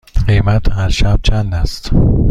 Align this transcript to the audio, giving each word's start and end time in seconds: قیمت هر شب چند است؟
قیمت 0.27 0.71
هر 0.71 0.89
شب 0.89 1.19
چند 1.23 1.53
است؟ 1.53 1.89